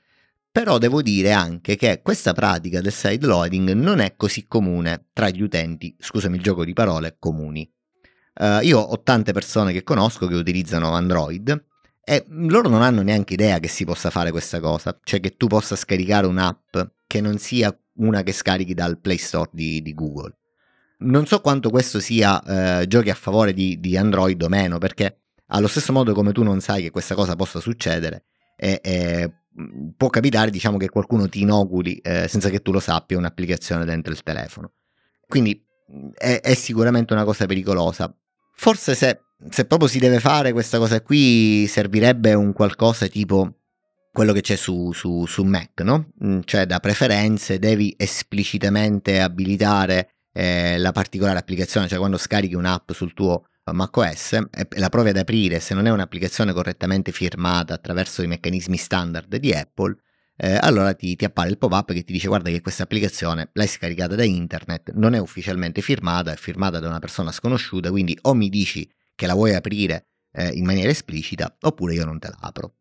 [0.51, 5.29] però devo dire anche che questa pratica del side loading non è così comune tra
[5.29, 7.69] gli utenti, scusami il gioco di parole, comuni.
[8.39, 11.65] Uh, io ho tante persone che conosco che utilizzano Android
[12.03, 15.47] e loro non hanno neanche idea che si possa fare questa cosa, cioè che tu
[15.47, 20.35] possa scaricare un'app che non sia una che scarichi dal Play Store di, di Google.
[20.99, 25.19] Non so quanto questo sia uh, giochi a favore di, di Android o meno, perché
[25.47, 28.25] allo stesso modo come tu non sai che questa cosa possa succedere,
[28.57, 29.31] e, e
[29.95, 34.11] può capitare diciamo che qualcuno ti inoculi eh, senza che tu lo sappia un'applicazione dentro
[34.11, 34.73] il telefono
[35.27, 35.63] quindi
[36.13, 38.13] è, è sicuramente una cosa pericolosa
[38.53, 43.53] forse se, se, proprio si deve fare questa cosa qui servirebbe un qualcosa tipo
[44.11, 46.11] quello che c'è su, su, su Mac no?
[46.23, 52.91] Mm, cioè da preferenze devi esplicitamente abilitare eh, la particolare applicazione cioè quando scarichi un'app
[52.91, 58.21] sul tuo macOS e la provi ad aprire se non è un'applicazione correttamente firmata attraverso
[58.21, 59.97] i meccanismi standard di Apple,
[60.37, 63.67] eh, allora ti, ti, appare il pop-up che ti dice guarda che questa applicazione l'hai
[63.67, 68.33] scaricata da internet, non è ufficialmente firmata, è firmata da una persona sconosciuta, quindi o
[68.35, 72.37] mi dici che la vuoi aprire eh, in maniera esplicita oppure io non te la
[72.39, 72.75] apro.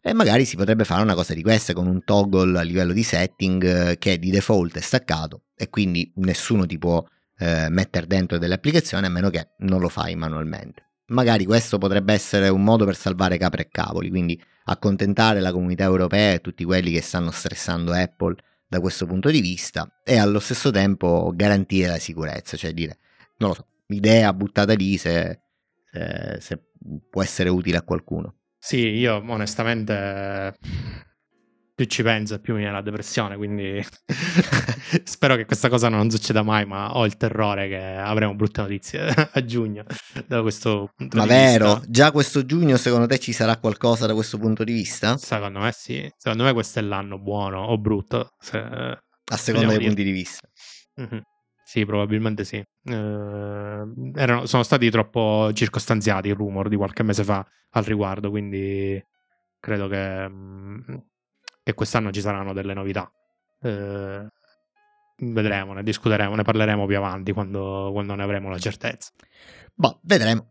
[0.00, 3.02] E magari si potrebbe fare una cosa di questa con un toggle a livello di
[3.02, 7.04] setting eh, che di default è staccato e quindi nessuno ti può
[7.38, 10.86] eh, mettere dentro delle applicazioni a meno che non lo fai manualmente.
[11.08, 15.84] Magari questo potrebbe essere un modo per salvare capre e cavoli, quindi accontentare la comunità
[15.84, 18.36] europea e tutti quelli che stanno stressando Apple
[18.68, 22.98] da questo punto di vista e allo stesso tempo garantire la sicurezza, cioè dire,
[23.38, 25.40] non lo so, idea buttata lì se,
[25.90, 26.62] se, se
[27.10, 28.34] può essere utile a qualcuno.
[28.58, 30.54] Sì, io onestamente
[31.78, 33.80] più ci penso più mi viene la depressione, quindi
[35.04, 39.06] spero che questa cosa non succeda mai, ma ho il terrore che avremo brutte notizie
[39.32, 39.84] a giugno
[40.26, 41.74] da questo punto ma di vero?
[41.74, 41.86] vista.
[41.88, 45.16] Già questo giugno secondo te ci sarà qualcosa da questo punto di vista?
[45.18, 48.30] Secondo me sì, secondo me questo è l'anno buono o brutto.
[48.40, 48.58] Se...
[48.58, 49.88] A seconda dei dire.
[49.90, 50.48] punti di vista.
[51.00, 51.20] Mm-hmm.
[51.62, 52.56] Sì, probabilmente sì.
[52.56, 52.92] Eh,
[54.16, 59.00] erano, sono stati troppo circostanziati i rumor di qualche mese fa al riguardo, quindi
[59.60, 60.28] credo che...
[60.28, 61.07] Mh,
[61.68, 63.12] che quest'anno ci saranno delle novità.
[63.60, 64.26] Eh,
[65.18, 69.10] vedremo, ne discuteremo, ne parleremo più avanti quando, quando ne avremo la certezza.
[69.74, 70.46] Boh, vedremo.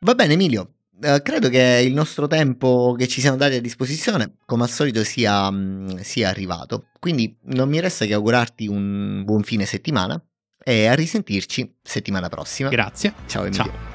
[0.00, 4.38] Va bene Emilio, eh, credo che il nostro tempo che ci siamo dati a disposizione,
[4.44, 6.88] come al solito, sia, mh, sia arrivato.
[6.98, 10.20] Quindi non mi resta che augurarti un buon fine settimana
[10.64, 12.70] e a risentirci settimana prossima.
[12.70, 13.14] Grazie.
[13.26, 13.62] Ciao Emilio.
[13.62, 13.89] Ciao.